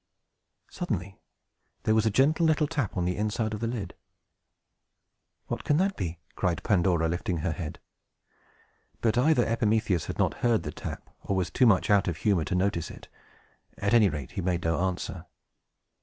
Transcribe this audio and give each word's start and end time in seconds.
Suddenly 0.71 1.19
there 1.83 1.93
was 1.93 2.07
a 2.07 2.09
gentle 2.09 2.43
little 2.43 2.65
tap 2.65 2.97
on 2.97 3.05
the 3.05 3.15
inside 3.15 3.53
of 3.53 3.59
the 3.59 3.67
lid. 3.67 3.93
"What 5.45 5.63
can 5.63 5.77
that 5.77 5.95
be?" 5.95 6.17
cried 6.35 6.63
Pandora, 6.63 7.07
lifting 7.07 7.37
her 7.45 7.51
head. 7.51 7.77
But 9.01 9.15
either 9.15 9.45
Epimetheus 9.45 10.07
had 10.07 10.17
not 10.17 10.33
heard 10.41 10.63
the 10.63 10.71
tap, 10.71 11.07
or 11.21 11.35
was 11.35 11.51
too 11.51 11.67
much 11.67 11.91
out 11.91 12.07
of 12.07 12.17
humor 12.17 12.45
to 12.45 12.55
notice 12.55 12.89
it. 12.89 13.09
At 13.77 13.93
any 13.93 14.09
rate, 14.09 14.31
he 14.31 14.41
made 14.41 14.63
no 14.63 14.79
answer. 14.79 15.27